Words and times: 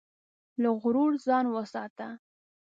له 0.61 0.69
غرور 0.81 1.11
ځان 1.25 1.45
وساته. 1.53 2.07